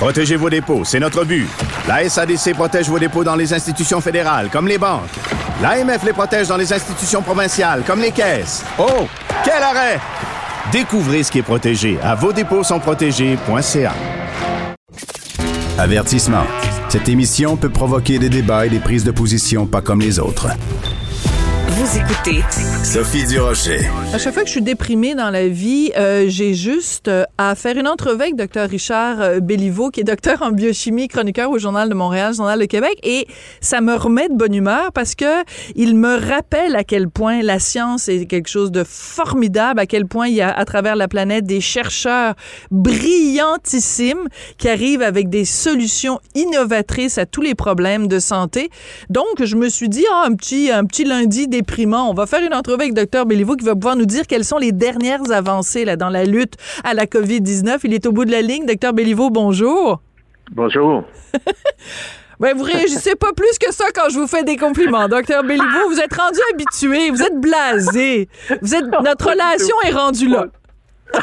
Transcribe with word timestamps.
Protégez 0.00 0.36
vos 0.36 0.48
dépôts, 0.48 0.82
c'est 0.82 0.98
notre 0.98 1.26
but. 1.26 1.46
La 1.86 2.08
SADC 2.08 2.54
protège 2.54 2.88
vos 2.88 2.98
dépôts 2.98 3.22
dans 3.22 3.36
les 3.36 3.52
institutions 3.52 4.00
fédérales, 4.00 4.48
comme 4.50 4.66
les 4.66 4.78
banques. 4.78 5.10
L'AMF 5.60 6.02
les 6.04 6.14
protège 6.14 6.48
dans 6.48 6.56
les 6.56 6.72
institutions 6.72 7.20
provinciales, 7.20 7.82
comme 7.86 8.00
les 8.00 8.10
caisses. 8.10 8.64
Oh, 8.78 9.06
quel 9.44 9.62
arrêt! 9.62 10.00
Découvrez 10.72 11.22
ce 11.22 11.30
qui 11.30 11.40
est 11.40 11.42
protégé 11.42 11.98
à 12.02 12.14
vos 12.14 12.32
dépôts 12.32 12.64
sont. 12.64 12.80
Avertissement. 15.76 16.46
Cette 16.88 17.08
émission 17.10 17.58
peut 17.58 17.68
provoquer 17.68 18.18
des 18.18 18.30
débats 18.30 18.64
et 18.64 18.70
des 18.70 18.80
prises 18.80 19.04
de 19.04 19.10
position 19.10 19.66
pas 19.66 19.82
comme 19.82 20.00
les 20.00 20.18
autres. 20.18 20.48
Vous 21.80 21.96
écoutez 21.96 22.44
Sophie 22.84 23.24
Durocher. 23.24 23.80
À 24.12 24.18
chaque 24.18 24.34
fois 24.34 24.42
que 24.42 24.48
je 24.48 24.52
suis 24.52 24.60
déprimée 24.60 25.14
dans 25.14 25.30
la 25.30 25.48
vie, 25.48 25.90
euh, 25.96 26.26
j'ai 26.28 26.52
juste 26.52 27.08
euh, 27.08 27.24
à 27.38 27.54
faire 27.54 27.78
une 27.78 27.88
entrevue 27.88 28.20
avec 28.20 28.36
Dr 28.36 28.68
Richard 28.68 29.18
euh, 29.22 29.40
Béliveau, 29.40 29.88
qui 29.88 30.00
est 30.00 30.04
docteur 30.04 30.42
en 30.42 30.50
biochimie, 30.50 31.08
chroniqueur 31.08 31.50
au 31.50 31.58
Journal 31.58 31.88
de 31.88 31.94
Montréal, 31.94 32.34
Journal 32.34 32.58
de 32.60 32.66
Québec, 32.66 32.98
et 33.02 33.26
ça 33.62 33.80
me 33.80 33.94
remet 33.94 34.28
de 34.28 34.34
bonne 34.34 34.54
humeur 34.54 34.92
parce 34.92 35.14
que 35.14 35.42
il 35.74 35.96
me 35.96 36.18
rappelle 36.18 36.76
à 36.76 36.84
quel 36.84 37.08
point 37.08 37.40
la 37.40 37.58
science 37.58 38.10
est 38.10 38.26
quelque 38.26 38.50
chose 38.50 38.70
de 38.70 38.84
formidable, 38.84 39.80
à 39.80 39.86
quel 39.86 40.04
point 40.04 40.28
il 40.28 40.34
y 40.34 40.42
a 40.42 40.50
à 40.50 40.66
travers 40.66 40.96
la 40.96 41.08
planète 41.08 41.46
des 41.46 41.62
chercheurs 41.62 42.34
brillantissimes 42.70 44.28
qui 44.58 44.68
arrivent 44.68 45.02
avec 45.02 45.30
des 45.30 45.46
solutions 45.46 46.20
innovatrices 46.34 47.16
à 47.16 47.24
tous 47.24 47.40
les 47.40 47.54
problèmes 47.54 48.06
de 48.06 48.18
santé. 48.18 48.68
Donc, 49.08 49.42
je 49.42 49.56
me 49.56 49.70
suis 49.70 49.88
dit, 49.88 50.04
ah, 50.12 50.26
un 50.26 50.34
petit, 50.34 50.70
un 50.70 50.84
petit 50.84 51.04
lundi 51.04 51.48
déprimant, 51.70 52.10
on 52.10 52.14
va 52.14 52.26
faire 52.26 52.42
une 52.44 52.54
entrevue 52.54 52.82
avec 52.82 52.94
Dr 52.94 53.24
Béliveau 53.26 53.54
qui 53.54 53.64
va 53.64 53.74
pouvoir 53.74 53.94
nous 53.94 54.06
dire 54.06 54.26
quelles 54.26 54.44
sont 54.44 54.58
les 54.58 54.72
dernières 54.72 55.30
avancées 55.30 55.84
là, 55.84 55.96
dans 55.96 56.08
la 56.08 56.24
lutte 56.24 56.54
à 56.82 56.94
la 56.94 57.06
COVID-19. 57.06 57.80
Il 57.84 57.94
est 57.94 58.06
au 58.06 58.12
bout 58.12 58.24
de 58.24 58.32
la 58.32 58.42
ligne. 58.42 58.66
Dr 58.66 58.92
Béliveau, 58.92 59.30
bonjour. 59.30 60.00
Bonjour. 60.50 61.04
Ben, 62.40 62.56
vous 62.56 62.64
réagissez 62.64 63.16
pas 63.16 63.34
plus 63.36 63.58
que 63.58 63.70
ça 63.70 63.84
quand 63.94 64.08
je 64.08 64.18
vous 64.18 64.26
fais 64.26 64.44
des 64.44 64.56
compliments. 64.56 65.08
Docteur 65.08 65.42
Béliveau, 65.42 65.90
vous 65.90 66.00
êtes 66.00 66.14
rendu 66.14 66.38
habitué, 66.54 67.10
vous 67.10 67.20
êtes 67.22 67.38
blasé. 67.38 68.30
Vous 68.62 68.74
êtes, 68.74 68.86
notre 68.86 69.28
relation 69.28 69.76
est 69.86 69.90
rendue 69.90 70.28
là. 70.28 70.46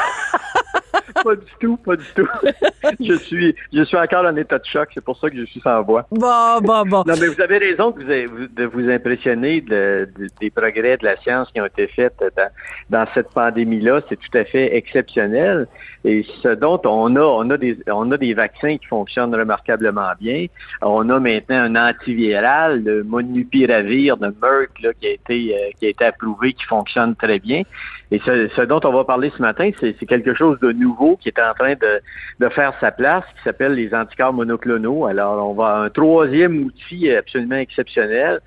pas 1.22 1.36
du 1.36 1.52
tout, 1.60 1.76
pas 1.78 1.96
du 1.96 2.04
tout. 2.14 2.28
je 3.00 3.14
suis, 3.14 3.54
je 3.72 3.82
suis 3.82 3.96
encore 3.96 4.24
en 4.24 4.36
état 4.36 4.58
de 4.58 4.64
choc, 4.64 4.88
c'est 4.94 5.04
pour 5.04 5.18
ça 5.18 5.30
que 5.30 5.36
je 5.36 5.44
suis 5.44 5.60
sans 5.60 5.82
voix. 5.82 6.06
Bon, 6.10 6.60
bon, 6.62 6.82
bon. 6.84 7.04
Non, 7.06 7.14
mais 7.20 7.26
vous 7.26 7.40
avez 7.40 7.58
raison 7.58 7.90
de 7.90 8.26
vous, 8.26 8.46
de 8.48 8.64
vous 8.64 8.88
impressionner 8.88 9.60
de, 9.60 10.08
des 10.40 10.50
progrès 10.50 10.96
de 10.96 11.04
la 11.04 11.16
science 11.18 11.50
qui 11.52 11.60
ont 11.60 11.66
été 11.66 11.86
faits 11.88 12.14
dans, 12.36 12.50
dans 12.90 13.06
cette 13.14 13.30
pandémie-là. 13.30 14.00
C'est 14.08 14.16
tout 14.16 14.38
à 14.38 14.44
fait 14.44 14.76
exceptionnel. 14.76 15.66
Et 16.04 16.24
ce 16.42 16.48
dont 16.48 16.80
on 16.84 17.16
a, 17.16 17.20
on 17.20 17.50
a 17.50 17.56
des, 17.56 17.76
on 17.90 18.10
a 18.12 18.16
des 18.16 18.34
vaccins 18.34 18.76
qui 18.78 18.86
fonctionnent 18.86 19.34
remarquablement 19.34 20.12
bien. 20.20 20.46
On 20.80 21.08
a 21.10 21.18
maintenant 21.18 21.56
un 21.56 21.76
antiviral, 21.76 22.84
le 22.84 23.02
Monupiravir 23.04 24.16
de 24.16 24.32
Merck, 24.40 24.80
là, 24.82 24.90
qui 25.00 25.06
a 25.06 25.10
été, 25.10 25.54
euh, 25.54 25.70
qui 25.78 25.86
a 25.86 25.88
été 25.88 26.04
approuvé, 26.04 26.52
qui 26.52 26.64
fonctionne 26.64 27.16
très 27.16 27.38
bien. 27.38 27.62
Et 28.10 28.20
ce, 28.24 28.48
ce 28.56 28.62
dont 28.62 28.80
on 28.84 28.92
va 28.92 29.04
parler 29.04 29.32
ce 29.36 29.42
matin, 29.42 29.70
c'est 29.80 30.06
quelque 30.06 30.34
chose 30.34 30.58
de 30.60 30.72
nouveau 30.72 31.17
qui 31.20 31.28
est 31.28 31.40
en 31.40 31.54
train 31.54 31.74
de, 31.74 32.48
faire 32.50 32.74
sa 32.80 32.90
place, 32.90 33.24
qui 33.36 33.42
s'appelle 33.44 33.72
les 33.72 33.94
anticorps 33.94 34.32
monoclonaux. 34.32 35.06
Alors, 35.06 35.48
on 35.48 35.54
va 35.54 35.76
un 35.78 35.90
troisième 35.90 36.64
outil 36.64 37.10
absolument 37.10 37.56
exceptionnel. 37.56 38.40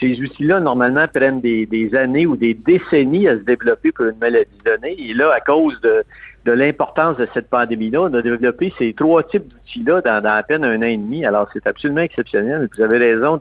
Ces 0.00 0.20
outils-là, 0.20 0.60
normalement, 0.60 1.06
prennent 1.06 1.40
des, 1.40 1.90
années 1.94 2.26
ou 2.26 2.36
des 2.36 2.54
décennies 2.54 3.28
à 3.28 3.36
se 3.38 3.42
développer 3.42 3.92
pour 3.92 4.06
une 4.06 4.18
maladie 4.18 4.50
donnée. 4.64 4.96
Et 4.98 5.14
là, 5.14 5.32
à 5.32 5.40
cause 5.40 5.80
de, 5.82 6.04
l'importance 6.46 7.16
de 7.16 7.28
cette 7.32 7.48
pandémie-là, 7.48 8.02
on 8.02 8.14
a 8.14 8.22
développé 8.22 8.72
ces 8.78 8.92
trois 8.92 9.22
types 9.22 9.46
d'outils-là 9.46 10.00
dans, 10.00 10.24
à 10.24 10.42
peine 10.42 10.64
un 10.64 10.78
an 10.78 10.82
et 10.82 10.96
demi. 10.96 11.24
Alors, 11.24 11.48
c'est 11.52 11.66
absolument 11.66 12.02
exceptionnel. 12.02 12.68
Vous 12.76 12.82
avez 12.82 12.98
raison 12.98 13.40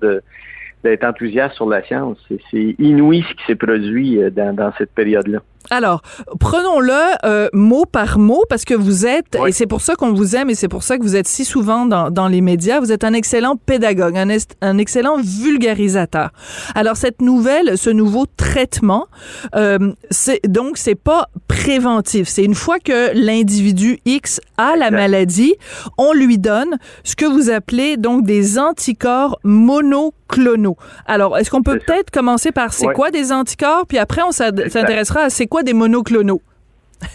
d'être 0.84 1.04
enthousiaste 1.04 1.56
sur 1.56 1.68
la 1.68 1.84
science. 1.84 2.18
C'est 2.52 2.76
inouï 2.78 3.26
ce 3.28 3.34
qui 3.34 3.46
s'est 3.46 3.56
produit 3.56 4.22
euh, 4.22 4.30
dans 4.30 4.72
cette 4.78 4.92
période-là. 4.92 5.40
Alors, 5.70 6.02
prenons-le 6.40 6.94
euh, 7.26 7.48
mot 7.54 7.86
par 7.86 8.20
mot 8.20 8.44
parce 8.50 8.66
que 8.66 8.74
vous 8.74 9.06
êtes, 9.06 9.38
et 9.48 9.52
c'est 9.52 9.68
pour 9.68 9.82
ça 9.82 9.96
qu'on 9.96 10.14
vous 10.14 10.36
aime 10.36 10.50
et 10.50 10.56
c'est 10.56 10.68
pour 10.68 10.84
ça 10.84 10.98
que 10.98 11.04
vous 11.04 11.16
êtes 11.16 11.28
si 11.28 11.46
souvent 11.46 11.86
dans, 11.86 12.12
dans 12.12 12.28
les 12.28 12.42
médias, 12.42 12.80
vous 12.80 12.92
êtes 12.92 13.04
un 13.04 13.14
excellent 13.14 13.56
pédagogue, 13.56 14.18
un, 14.18 14.28
un, 14.62 14.78
excellent 14.78 15.18
vulgarisateur. 15.22 16.32
Alors, 16.76 16.98
cette 16.98 17.22
nouvelle, 17.22 17.78
ce 17.78 17.90
nouveau 17.90 18.26
traitement, 18.38 19.08
euh, 19.56 19.94
c'est 20.10 20.42
donc 20.48 20.78
c'est 20.78 20.96
pas 20.96 21.30
préventif. 21.48 22.28
C'est 22.28 22.44
une 22.44 22.56
fois 22.56 22.80
que 22.80 23.12
l'individu 23.14 24.00
X 24.06 24.42
a 24.58 24.76
la 24.76 24.92
maladie, 24.92 25.56
on 25.98 26.14
lui 26.14 26.38
donne 26.38 26.78
ce 27.04 27.16
que 27.16 27.26
vous 27.26 27.50
appelez 27.50 27.98
donc 27.98 28.26
des 28.26 28.60
anticorps 28.60 29.40
monoclonaux. 29.44 30.78
Alors, 31.06 31.38
est-ce 31.38 31.50
qu'on 31.50 31.64
peut 31.64 31.80
peut-être 31.80 32.12
commencer 32.12 32.52
par 32.52 32.74
c'est 32.74 32.88
quoi 32.88 33.12
des 33.12 33.32
anticorps, 33.32 33.86
puis 33.88 33.98
après 33.98 34.22
on 34.24 34.32
s'intéressera 34.32 35.22
à 35.22 35.30
c'est 35.30 35.48
quoi 35.54 35.62
des 35.62 35.74
monoclonaux? 35.74 36.42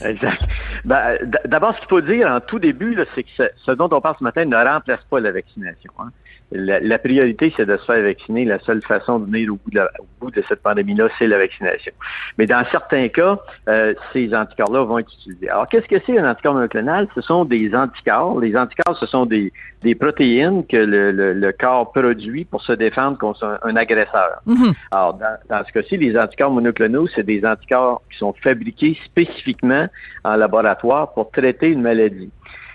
Exact. 0.00 0.40
Ben, 0.84 1.18
D'abord, 1.44 1.74
ce 1.74 1.80
qu'il 1.80 1.88
faut 1.88 2.00
dire 2.00 2.28
en 2.28 2.38
tout 2.38 2.60
début, 2.60 2.96
c'est 3.16 3.24
que 3.24 3.30
ce, 3.66 3.72
dont 3.72 3.88
on 3.90 4.00
parle 4.00 4.14
ce 4.16 4.22
matin 4.22 4.44
ne 4.44 4.54
remplace 4.54 5.00
pas 5.10 5.18
la 5.18 5.32
vaccination. 5.32 5.90
Hein. 5.98 6.10
La, 6.50 6.98
priorité, 6.98 7.52
c'est 7.56 7.66
de 7.66 7.76
se 7.76 7.84
faire 7.84 8.02
vacciner. 8.02 8.46
La 8.46 8.58
seule 8.60 8.80
façon 8.80 9.18
de 9.18 9.26
venir 9.26 9.52
au 9.52 9.56
bout 9.56 9.70
de, 9.70 9.80
au 9.98 10.06
bout 10.18 10.30
de 10.30 10.42
cette 10.48 10.62
pandémie-là, 10.62 11.08
c'est 11.18 11.26
la 11.26 11.36
vaccination. 11.36 11.92
Mais 12.38 12.46
dans 12.46 12.64
certains 12.70 13.08
cas, 13.08 13.38
euh, 13.68 13.92
ces 14.14 14.34
anticorps-là 14.34 14.84
vont 14.84 14.98
être 14.98 15.12
utilisés. 15.12 15.50
Alors, 15.50 15.68
qu'est-ce 15.68 15.86
que 15.86 15.96
c'est 16.06 16.18
un 16.18 16.30
anticorps 16.30 16.54
monoclonal? 16.54 17.06
Ce 17.14 17.20
sont 17.20 17.44
des 17.44 17.74
anticorps. 17.74 18.40
Les 18.40 18.56
anticorps, 18.56 18.96
ce 18.96 19.04
sont 19.04 19.26
des, 19.26 19.52
des 19.82 19.94
protéines 19.94 20.66
que 20.66 20.78
le, 20.78 21.12
le, 21.12 21.52
corps 21.52 21.92
produit 21.92 22.46
pour 22.46 22.62
se 22.62 22.72
défendre 22.72 23.18
contre 23.18 23.58
un, 23.62 23.76
agresseur. 23.76 24.40
Mm-hmm. 24.46 24.74
Alors, 24.90 25.14
dans, 25.14 25.36
dans 25.50 25.64
ce 25.66 25.72
cas-ci, 25.72 25.98
les 25.98 26.16
anticorps 26.16 26.50
monoclonaux, 26.50 27.08
c'est 27.08 27.24
des 27.24 27.44
anticorps 27.44 28.00
qui 28.10 28.16
sont 28.16 28.32
fabriqués 28.42 28.96
spécifiquement 29.04 29.86
en 30.24 30.36
laboratoire 30.36 31.12
pour 31.12 31.30
traiter 31.30 31.68
une 31.68 31.82
maladie. 31.82 32.30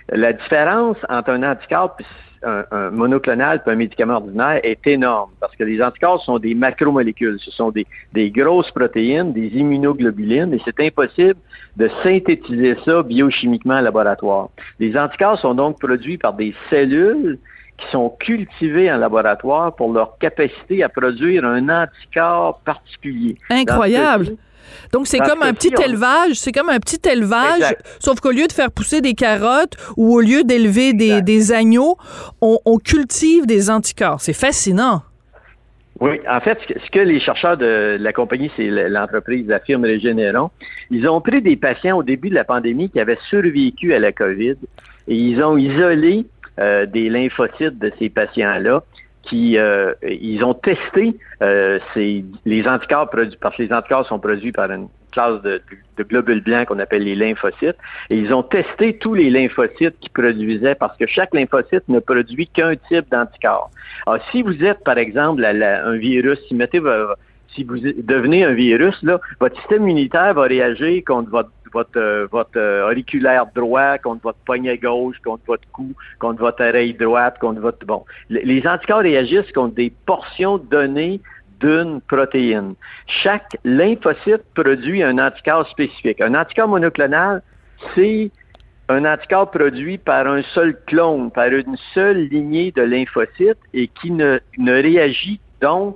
La 0.09 0.33
différence 0.33 0.97
entre 1.09 1.31
un 1.31 1.43
anticorps 1.43 1.95
et 1.99 2.03
un, 2.43 2.89
monoclonal 2.91 3.61
et 3.65 3.69
un 3.69 3.75
médicament 3.75 4.15
ordinaire 4.15 4.59
est 4.63 4.85
énorme 4.87 5.31
parce 5.39 5.55
que 5.55 5.63
les 5.63 5.81
anticorps 5.81 6.23
sont 6.23 6.39
des 6.39 6.55
macromolécules. 6.55 7.37
Ce 7.39 7.51
sont 7.51 7.71
des, 7.71 7.85
des 8.13 8.31
grosses 8.31 8.71
protéines, 8.71 9.33
des 9.33 9.47
immunoglobulines 9.47 10.53
et 10.53 10.61
c'est 10.65 10.79
impossible 10.79 11.39
de 11.77 11.89
synthétiser 12.03 12.77
ça 12.85 13.03
biochimiquement 13.03 13.75
en 13.75 13.81
laboratoire. 13.81 14.49
Les 14.79 14.97
anticorps 14.97 15.39
sont 15.39 15.55
donc 15.55 15.79
produits 15.79 16.17
par 16.17 16.33
des 16.33 16.53
cellules 16.69 17.39
qui 17.77 17.87
sont 17.91 18.09
cultivées 18.19 18.91
en 18.91 18.97
laboratoire 18.97 19.75
pour 19.75 19.91
leur 19.91 20.17
capacité 20.17 20.83
à 20.83 20.89
produire 20.89 21.43
un 21.45 21.69
anticorps 21.69 22.59
particulier. 22.63 23.37
Incroyable. 23.49 24.37
Donc, 24.91 25.07
c'est 25.07 25.19
comme 25.19 25.41
un 25.41 25.53
petit 25.53 25.73
élevage, 25.83 26.35
c'est 26.35 26.51
comme 26.51 26.69
un 26.69 26.79
petit 26.79 26.99
élevage, 27.09 27.75
sauf 27.99 28.19
qu'au 28.19 28.31
lieu 28.31 28.47
de 28.47 28.51
faire 28.51 28.71
pousser 28.71 29.01
des 29.01 29.13
carottes 29.13 29.75
ou 29.97 30.13
au 30.13 30.21
lieu 30.21 30.43
d'élever 30.43 30.93
des, 30.93 31.51
agneaux, 31.51 31.97
on, 32.41 32.77
cultive 32.77 33.45
des 33.45 33.69
anticorps. 33.69 34.21
C'est 34.21 34.33
fascinant. 34.33 35.03
Oui, 35.99 36.19
en 36.29 36.41
fait, 36.41 36.57
ce 36.67 36.91
que 36.91 36.99
les 36.99 37.19
chercheurs 37.19 37.55
de 37.55 37.97
la 37.99 38.13
compagnie, 38.13 38.51
c'est 38.57 38.67
l'entreprise, 38.89 39.47
la 39.47 39.59
firme 39.59 39.85
Régénéron, 39.85 40.49
ils 40.89 41.07
ont 41.07 41.21
pris 41.21 41.41
des 41.41 41.55
patients 41.55 41.97
au 41.97 42.03
début 42.03 42.29
de 42.29 42.35
la 42.35 42.43
pandémie 42.43 42.89
qui 42.89 42.99
avaient 42.99 43.19
survécu 43.29 43.93
à 43.93 43.99
la 43.99 44.11
COVID 44.11 44.55
et 45.07 45.15
ils 45.15 45.41
ont 45.41 45.55
isolé 45.55 46.25
euh, 46.59 46.85
des 46.85 47.09
lymphocytes 47.09 47.79
de 47.79 47.91
ces 47.99 48.09
patients-là 48.09 48.83
qui 49.23 49.57
euh, 49.57 49.93
ils 50.03 50.43
ont 50.43 50.53
testé 50.53 51.17
euh, 51.41 51.79
les 51.95 52.67
anticorps 52.67 53.09
produits 53.09 53.37
parce 53.39 53.55
que 53.55 53.63
les 53.63 53.73
anticorps 53.73 54.05
sont 54.05 54.19
produits 54.19 54.51
par 54.51 54.69
une 54.71 54.87
classe 55.11 55.41
de, 55.43 55.61
globules 55.99 56.41
blancs 56.41 56.67
qu'on 56.67 56.79
appelle 56.79 57.03
les 57.03 57.15
lymphocytes 57.15 57.77
et 58.09 58.17
ils 58.17 58.33
ont 58.33 58.43
testé 58.43 58.97
tous 58.97 59.13
les 59.13 59.29
lymphocytes 59.29 59.97
qui 59.99 60.09
produisaient 60.09 60.75
parce 60.75 60.97
que 60.97 61.05
chaque 61.07 61.33
lymphocyte 61.33 61.87
ne 61.87 61.99
produit 61.99 62.47
qu'un 62.47 62.75
type 62.75 63.09
d'anticorps. 63.11 63.69
Alors 64.07 64.19
si 64.31 64.41
vous 64.41 64.63
êtes 64.63 64.83
par 64.83 64.97
exemple 64.97 65.45
un 65.45 65.95
virus, 65.97 66.39
si 66.47 66.55
mettez 66.55 66.81
si 67.55 67.63
vous 67.63 67.77
devenez 67.77 68.43
un 68.43 68.53
virus 68.53 69.01
là, 69.03 69.19
votre 69.39 69.55
système 69.59 69.83
immunitaire 69.83 70.33
va 70.33 70.43
réagir 70.43 71.03
contre 71.05 71.29
votre 71.29 71.51
votre 71.73 71.97
euh, 71.97 72.27
votre 72.31 72.57
euh, 72.57 72.89
auriculaire 72.89 73.45
droit, 73.53 73.97
contre 73.97 74.23
votre 74.23 74.39
poignet 74.45 74.77
gauche, 74.77 75.17
contre 75.23 75.43
votre 75.47 75.67
cou, 75.71 75.93
contre 76.19 76.41
votre 76.41 76.63
oreille 76.63 76.93
droite, 76.93 77.37
contre 77.39 77.61
votre 77.61 77.85
bon. 77.85 78.05
Les- 78.29 78.65
anticorps 78.67 78.99
réagissent 78.99 79.51
contre 79.51 79.75
des 79.75 79.91
portions 80.05 80.57
données 80.57 81.19
d'une 81.59 82.01
protéine. 82.01 82.75
Chaque 83.07 83.57
lymphocyte 83.63 84.43
produit 84.53 85.03
un 85.03 85.17
anticorps 85.17 85.67
spécifique. 85.69 86.21
Un 86.21 86.35
anticorps 86.35 86.67
monoclonal, 86.67 87.41
c'est 87.95 88.31
un 88.89 89.05
anticorps 89.05 89.51
produit 89.51 89.97
par 89.97 90.27
un 90.27 90.41
seul 90.53 90.77
clone, 90.87 91.31
par 91.31 91.47
une 91.47 91.77
seule 91.93 92.27
lignée 92.27 92.71
de 92.71 92.81
lymphocytes 92.81 93.57
et 93.73 93.87
qui 93.87 94.11
ne, 94.11 94.39
ne 94.57 94.73
réagit 94.73 95.39
donc 95.63 95.95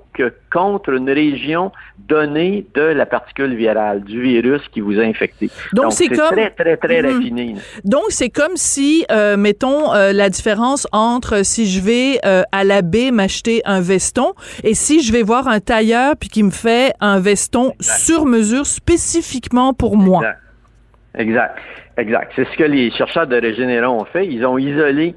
contre 0.50 0.94
une 0.94 1.10
région 1.10 1.74
donnée 2.08 2.66
de 2.74 2.82
la 2.82 3.06
particule 3.06 3.54
virale, 3.54 4.02
du 4.02 4.22
virus 4.22 4.62
qui 4.72 4.80
vous 4.80 4.98
a 4.98 5.04
infecté. 5.04 5.50
Donc, 5.74 5.92
c'est 5.92 6.08
comme- 6.08 6.32
très, 6.32 6.52
très, 6.52 6.78
très 6.78 7.02
raffiné. 7.02 7.56
là. 7.56 7.60
Donc, 7.84 8.06
c'est 8.08 8.30
comme 8.30 8.56
si, 8.56 9.06
euh, 9.12 9.36
mettons, 9.36 9.94
euh, 9.94 10.14
la 10.14 10.30
différence 10.30 10.88
entre 10.94 11.44
si 11.44 11.66
je 11.70 11.82
vais 11.82 12.20
euh, 12.26 12.44
à 12.54 12.64
la 12.64 12.82
baie 12.82 13.12
m'acheter 13.12 13.62
un 13.66 13.82
veston 13.82 14.32
et 14.64 14.74
si 14.74 15.02
je 15.04 15.12
vais 15.12 15.22
voir 15.24 15.50
un 15.50 15.60
tailleur 15.60 16.16
puis 16.18 16.30
qui 16.30 16.44
me 16.44 16.52
fait 16.52 16.94
un 17.02 17.20
veston 17.20 17.74
sur 17.82 18.26
mesure 18.26 18.66
spécifiquement 18.66 19.74
pour 19.74 19.98
moi. 19.98 20.22
Exact. 21.18 21.58
Exact. 21.98 22.32
C'est 22.38 22.48
ce 22.52 22.58
que 22.58 22.64
les 22.64 22.90
chercheurs 22.92 23.28
de 23.28 23.36
Régénéron 23.36 24.00
ont 24.02 24.06
fait. 24.06 24.26
Ils 24.28 24.46
ont 24.46 24.58
isolé 24.58 25.14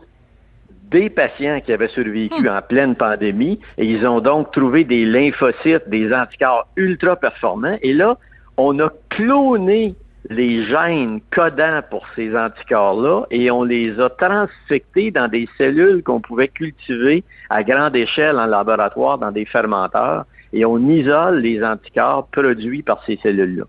des 0.91 1.11
patients 1.11 1.61
qui 1.61 1.73
avaient 1.73 1.89
survécu 1.89 2.49
en 2.49 2.61
pleine 2.63 2.97
pandémie 2.97 3.61
et 3.79 3.87
ils 3.87 4.07
ont 4.07 4.21
donc 4.21 4.53
trouvé 4.53 4.85
des 4.85 5.05
lymphocytes, 5.05 5.89
des 5.89 6.13
anticorps 6.13 6.67
ultra 6.77 7.17
performants. 7.17 7.79
Et 7.83 7.93
là, 7.93 8.17
on 8.57 8.79
a 8.81 8.91
cloné 9.09 9.95
les 10.29 10.65
gènes 10.67 11.21
codants 11.31 11.81
pour 11.91 12.07
ces 12.15 12.37
anticorps-là 12.37 13.25
et 13.31 13.51
on 13.51 13.65
les 13.65 13.99
a 13.99 14.11
transfectés 14.11 15.11
dans 15.11 15.29
des 15.29 15.49
cellules 15.57 16.03
qu'on 16.03 16.21
pouvait 16.21 16.49
cultiver 16.49 17.25
à 17.49 17.63
grande 17.63 17.97
échelle 17.97 18.39
en 18.39 18.47
laboratoire 18.47 19.19
dans 19.19 19.33
des 19.33 19.47
fermenteurs 19.47 20.25
et 20.53 20.65
on 20.65 20.79
isole 20.89 21.41
les 21.41 21.63
anticorps 21.63 22.27
produits 22.29 22.83
par 22.83 23.03
ces 23.05 23.19
cellules-là. 23.23 23.65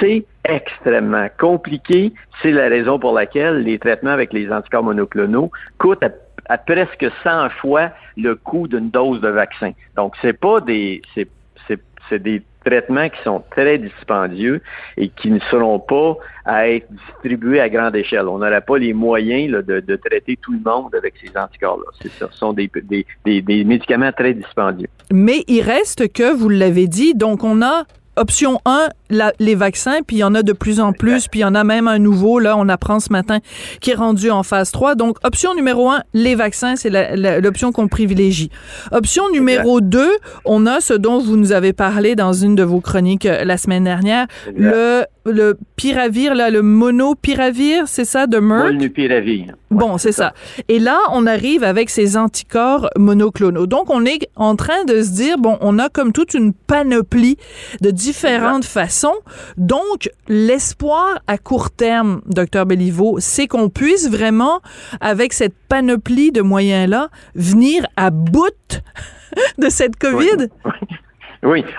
C'est 0.00 0.24
extrêmement 0.44 1.28
compliqué. 1.38 2.12
C'est 2.42 2.50
la 2.50 2.68
raison 2.68 2.98
pour 2.98 3.12
laquelle 3.12 3.62
les 3.62 3.78
traitements 3.78 4.10
avec 4.10 4.32
les 4.32 4.50
anticorps 4.50 4.82
monoclonaux 4.82 5.50
coûtent 5.78 6.02
à, 6.02 6.10
à 6.48 6.58
presque 6.58 7.06
100 7.22 7.50
fois 7.60 7.90
le 8.16 8.34
coût 8.34 8.68
d'une 8.68 8.90
dose 8.90 9.20
de 9.20 9.28
vaccin. 9.28 9.72
Donc, 9.96 10.14
c'est 10.22 10.38
pas 10.38 10.60
des, 10.60 11.02
c'est, 11.14 11.28
c'est, 12.08 12.22
des 12.22 12.42
traitements 12.64 13.08
qui 13.08 13.20
sont 13.24 13.42
très 13.50 13.78
dispendieux 13.78 14.62
et 14.96 15.08
qui 15.08 15.30
ne 15.30 15.40
seront 15.50 15.80
pas 15.80 16.16
à 16.44 16.68
être 16.68 16.86
distribués 16.90 17.60
à 17.60 17.68
grande 17.68 17.96
échelle. 17.96 18.28
On 18.28 18.38
n'aurait 18.38 18.60
pas 18.60 18.78
les 18.78 18.92
moyens 18.92 19.50
là, 19.50 19.62
de, 19.62 19.80
de 19.80 19.96
traiter 19.96 20.38
tout 20.40 20.52
le 20.52 20.60
monde 20.64 20.94
avec 20.94 21.14
ces 21.20 21.36
anticorps-là. 21.36 21.86
C'est 22.00 22.12
ça. 22.12 22.28
Ce 22.30 22.38
sont 22.38 22.52
des, 22.52 22.70
des, 23.24 23.42
des 23.42 23.64
médicaments 23.64 24.12
très 24.12 24.34
dispendieux. 24.34 24.88
Mais 25.12 25.44
il 25.48 25.62
reste 25.62 26.12
que, 26.12 26.32
vous 26.32 26.48
l'avez 26.48 26.86
dit, 26.86 27.14
donc 27.14 27.42
on 27.42 27.60
a 27.60 27.84
option 28.16 28.60
1, 28.64 28.88
la- 29.10 29.32
les 29.38 29.54
vaccins, 29.54 29.98
puis 30.06 30.16
il 30.16 30.18
y 30.20 30.24
en 30.24 30.34
a 30.34 30.42
de 30.42 30.52
plus 30.52 30.80
en 30.80 30.92
plus, 30.92 31.28
puis 31.28 31.40
il 31.40 31.42
y 31.42 31.44
en 31.46 31.54
a 31.54 31.64
même 31.64 31.86
un 31.88 31.98
nouveau, 31.98 32.38
là, 32.38 32.56
on 32.56 32.68
apprend 32.68 32.98
ce 33.00 33.12
matin, 33.12 33.38
qui 33.80 33.90
est 33.90 33.94
rendu 33.94 34.30
en 34.30 34.42
phase 34.42 34.70
3. 34.72 34.94
Donc, 34.94 35.18
option 35.24 35.54
numéro 35.54 35.90
1, 35.90 36.02
les 36.14 36.34
vaccins, 36.34 36.76
c'est 36.76 36.90
l'option 37.40 37.72
qu'on 37.72 37.88
privilégie. 37.88 38.50
Option 38.92 39.24
numéro 39.30 39.80
2, 39.80 40.08
on 40.44 40.66
a 40.66 40.80
ce 40.80 40.94
dont 40.94 41.18
vous 41.18 41.36
nous 41.36 41.52
avez 41.52 41.72
parlé 41.72 42.14
dans 42.16 42.32
une 42.32 42.54
de 42.54 42.62
vos 42.62 42.80
chroniques 42.80 43.26
euh, 43.26 43.44
la 43.44 43.56
semaine 43.56 43.84
dernière, 43.84 44.26
le, 44.56 45.04
le 45.24 45.58
piravir, 45.76 46.34
là, 46.34 46.50
le 46.50 46.62
monopiravir, 46.62 47.84
c'est 47.86 48.04
ça, 48.04 48.26
de 48.26 48.38
Merck? 48.38 48.64
Molnupiravir. 48.72 49.54
Bon, 49.70 49.98
c'est 49.98 50.12
ça. 50.12 50.32
Et 50.68 50.78
là, 50.78 50.98
on 51.10 51.26
arrive 51.26 51.64
avec 51.64 51.90
ces 51.90 52.16
anticorps 52.16 52.88
monoclonaux. 52.96 53.66
Donc, 53.66 53.90
on 53.90 54.04
est 54.04 54.28
en 54.36 54.54
train 54.54 54.84
de 54.84 55.02
se 55.02 55.10
dire, 55.10 55.38
bon, 55.38 55.58
on 55.60 55.78
a 55.80 55.88
comme 55.88 56.12
toute 56.12 56.34
une 56.34 56.52
panoplie 56.52 57.36
de 57.80 57.90
différentes 57.90 58.64
façons. 58.64 59.16
Donc, 59.56 60.08
l'espoir 60.28 61.18
à 61.26 61.36
court 61.36 61.70
terme, 61.70 62.20
docteur 62.26 62.64
Béliveau, 62.64 63.16
c'est 63.18 63.48
qu'on 63.48 63.68
puisse 63.68 64.08
vraiment, 64.08 64.60
avec 65.00 65.32
cette 65.32 65.54
panoplie 65.68 66.30
de 66.30 66.42
moyens-là, 66.42 67.08
venir 67.34 67.86
à 67.96 68.10
bout 68.10 68.82
de 69.58 69.68
cette 69.68 69.96
COVID. 69.96 70.48
Oui, 70.64 70.72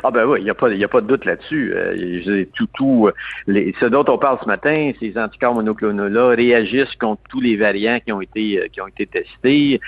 ah 0.03 0.11
ben 0.11 0.25
oui, 0.25 0.39
il 0.39 0.43
n'y 0.43 0.49
a, 0.49 0.53
pas- 0.55 0.69
a 0.69 0.87
pas 0.87 1.01
de 1.01 1.07
doute 1.07 1.25
là-dessus. 1.25 1.73
Euh, 1.75 2.45
tout, 2.55 2.67
tout, 2.73 3.09
euh, 3.09 3.71
ce 3.79 3.85
dont 3.85 4.05
on 4.07 4.17
parle 4.17 4.37
ce 4.41 4.47
matin, 4.47 4.91
ces 4.99 5.17
anticorps 5.17 5.55
monoclonaux-là 5.55 6.29
réagissent 6.35 6.95
contre 6.95 7.21
tous 7.29 7.41
les 7.41 7.55
variants 7.57 7.99
qui 8.05 8.11
ont 8.11 8.21
été 8.21 8.59
euh, 8.59 8.67
qui 8.71 8.81
ont 8.81 8.87
été 8.87 9.05
testés. 9.07 9.79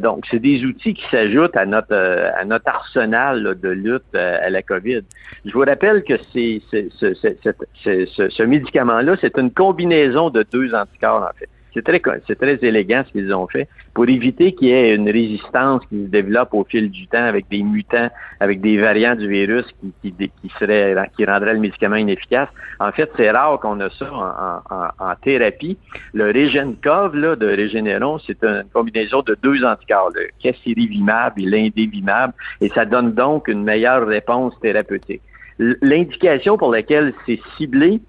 Donc, 0.00 0.24
c'est 0.30 0.38
des 0.38 0.64
outils 0.64 0.94
qui 0.94 1.04
s'ajoutent 1.10 1.56
à 1.56 1.66
notre 1.66 1.94
à 1.94 2.44
notre 2.44 2.68
arsenal 2.68 3.58
de 3.60 3.68
lutte 3.68 4.14
à 4.14 4.50
la 4.50 4.62
COVID. 4.62 5.02
Je 5.44 5.52
vous 5.52 5.60
rappelle 5.60 6.02
que 6.04 6.14
c'est, 6.32 6.60
ce 6.70 8.42
médicament-là, 8.42 9.16
c'est 9.20 9.36
une 9.38 9.50
combinaison 9.50 10.30
de 10.30 10.44
deux 10.52 10.74
anticorps, 10.74 11.22
en 11.22 11.38
fait. 11.38 11.48
C'est 11.74 11.82
très, 11.82 12.58
élégant 12.62 13.04
ce 13.06 13.12
qu'ils 13.12 13.32
ont 13.32 13.46
fait 13.46 13.68
pour 13.94 14.08
éviter 14.08 14.52
qu'il 14.52 14.68
y 14.68 14.72
ait 14.72 14.94
une 14.94 15.08
résistance 15.10 15.82
qui 15.88 16.04
se 16.04 16.08
développe 16.08 16.52
au 16.52 16.64
fil 16.64 16.90
du 16.90 17.06
temps 17.06 17.24
avec 17.24 17.48
des 17.48 17.62
mutants, 17.62 18.08
avec 18.40 18.60
des 18.60 18.78
variants 18.78 19.14
du 19.14 19.28
virus 19.28 19.64
qui, 19.80 19.92
qui, 20.02 20.12
dé- 20.12 20.30
qui 20.42 21.24
rendraient 21.24 21.54
le 21.54 21.60
médicament 21.60 21.96
inefficace. 21.96 22.48
En 22.80 22.92
fait, 22.92 23.10
c'est 23.16 23.30
rare 23.30 23.58
qu'on 23.60 23.80
a 23.80 23.90
ça 23.90 24.10
en, 24.10 25.14
thérapie. 25.22 25.76
Le 26.14 26.26
Regencov 26.26 27.14
là, 27.14 27.36
de 27.36 27.46
Regeneron, 27.48 28.18
c'est 28.18 28.42
une 28.42 28.64
combinaison 28.72 29.22
de 29.22 29.36
deux 29.42 29.64
anticorps, 29.64 30.10
le 30.14 30.28
Casirivimab 30.42 31.38
et 31.38 31.46
l'Indivimab, 31.46 32.32
et 32.60 32.68
ça 32.68 32.84
donne 32.84 33.12
donc 33.12 33.48
une 33.48 33.62
meilleure 33.64 34.06
réponse 34.06 34.58
thérapeutique. 34.60 35.22
L'indication 35.58 36.56
pour 36.56 36.72
laquelle 36.72 37.12
c'est 37.26 37.40
ciblé, 37.56 38.00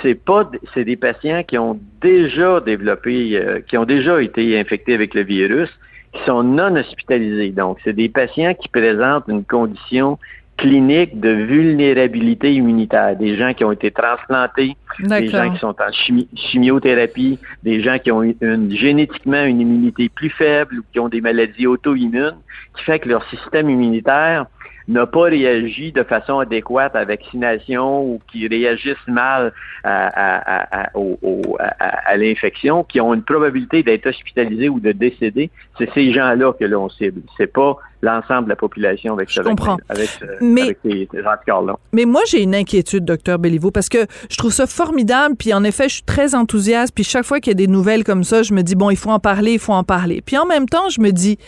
c'est 0.00 0.14
pas 0.14 0.50
c'est 0.72 0.84
des 0.84 0.96
patients 0.96 1.42
qui 1.42 1.58
ont 1.58 1.78
déjà 2.00 2.60
développé 2.60 3.36
euh, 3.36 3.60
qui 3.60 3.76
ont 3.76 3.84
déjà 3.84 4.22
été 4.22 4.58
infectés 4.58 4.94
avec 4.94 5.14
le 5.14 5.22
virus 5.22 5.68
qui 6.12 6.22
sont 6.24 6.42
non 6.42 6.74
hospitalisés. 6.76 7.50
Donc 7.50 7.78
c'est 7.84 7.92
des 7.92 8.08
patients 8.08 8.54
qui 8.54 8.68
présentent 8.68 9.24
une 9.28 9.44
condition 9.44 10.18
clinique 10.58 11.18
de 11.18 11.30
vulnérabilité 11.30 12.52
immunitaire. 12.52 13.16
Des 13.16 13.36
gens 13.36 13.52
qui 13.54 13.64
ont 13.64 13.72
été 13.72 13.90
transplantés 13.90 14.76
des 15.20 15.28
gens 15.28 15.52
qui 15.54 15.58
sont 15.58 15.74
en 15.80 15.90
chimi- 15.90 16.28
chimiothérapie 16.36 17.38
des 17.62 17.82
gens 17.82 17.98
qui 17.98 18.12
ont 18.12 18.22
une, 18.22 18.34
une- 18.42 18.70
génétiquement 18.70 19.44
une 19.44 19.60
immunité 19.60 20.08
plus 20.08 20.30
faible 20.30 20.80
ou 20.80 20.82
qui 20.92 21.00
ont 21.00 21.08
des 21.08 21.20
maladies 21.20 21.66
auto-immunes 21.66 22.36
qui 22.76 22.84
fait 22.84 22.98
que 22.98 23.08
leur 23.08 23.24
système 23.30 23.70
immunitaire 23.70 24.46
n'a 24.92 25.06
pas 25.06 25.24
réagi 25.24 25.92
de 25.92 26.02
façon 26.02 26.38
adéquate 26.38 26.94
à 26.94 27.00
la 27.00 27.04
vaccination 27.06 28.02
ou 28.04 28.20
qui 28.30 28.46
réagissent 28.46 28.96
mal 29.08 29.52
à, 29.84 30.88
l'infection, 32.16 32.84
qui 32.84 33.00
ont 33.00 33.14
une 33.14 33.22
probabilité 33.22 33.82
d'être 33.82 34.06
hospitalisés 34.06 34.68
ou 34.68 34.80
de 34.80 34.92
décéder, 34.92 35.50
c'est 35.78 35.90
ces 35.94 36.12
gens-là 36.12 36.52
que 36.58 36.64
l'on 36.64 36.88
cible. 36.88 37.22
C'est 37.36 37.52
pas 37.52 37.76
l'ensemble 38.02 38.44
de 38.44 38.48
la 38.50 38.56
population 38.56 39.14
avec, 39.14 39.28
Je 39.28 39.34
ce 39.36 39.40
comprends. 39.42 39.76
avec, 39.88 40.08
Mais- 40.40 40.62
avec 40.62 40.78
ces, 40.84 41.08
ces 41.12 41.24
anticorps-là. 41.24 41.76
Mais 41.92 42.04
moi, 42.04 42.22
j'ai 42.26 42.42
une 42.42 42.54
inquiétude, 42.54 43.04
docteur 43.04 43.38
Béliveau, 43.38 43.70
parce 43.70 43.88
que 43.88 44.06
je 44.28 44.36
trouve 44.36 44.52
ça 44.52 44.66
formidable, 44.66 45.36
puis 45.38 45.54
en 45.54 45.62
effet, 45.62 45.88
je 45.88 45.94
suis 45.94 46.02
très 46.02 46.34
enthousiaste, 46.34 46.92
puis 46.94 47.04
chaque 47.04 47.24
fois 47.24 47.38
qu'il 47.38 47.52
y 47.52 47.52
a 47.52 47.54
des 47.54 47.68
nouvelles 47.68 48.02
comme 48.02 48.24
ça, 48.24 48.42
je 48.42 48.54
me 48.54 48.62
dis, 48.62 48.74
bon, 48.74 48.90
il 48.90 48.96
faut 48.96 49.10
en 49.10 49.20
parler, 49.20 49.52
il 49.52 49.58
faut 49.60 49.72
en 49.72 49.84
parler. 49.84 50.20
Puis 50.20 50.36
en 50.36 50.46
même 50.46 50.68
temps, 50.68 50.88
je 50.88 51.00
me 51.00 51.12
dis, 51.12 51.38